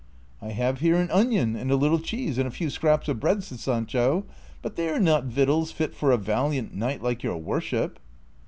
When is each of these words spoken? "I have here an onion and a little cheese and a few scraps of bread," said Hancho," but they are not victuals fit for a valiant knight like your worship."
"I 0.41 0.49
have 0.49 0.79
here 0.79 0.95
an 0.95 1.11
onion 1.11 1.55
and 1.55 1.69
a 1.69 1.75
little 1.75 1.99
cheese 1.99 2.39
and 2.39 2.47
a 2.47 2.49
few 2.49 2.71
scraps 2.71 3.07
of 3.07 3.19
bread," 3.19 3.43
said 3.43 3.59
Hancho," 3.59 4.23
but 4.63 4.75
they 4.75 4.89
are 4.89 4.99
not 4.99 5.25
victuals 5.25 5.71
fit 5.71 5.93
for 5.93 6.11
a 6.11 6.17
valiant 6.17 6.73
knight 6.73 7.03
like 7.03 7.21
your 7.21 7.37
worship." 7.37 7.99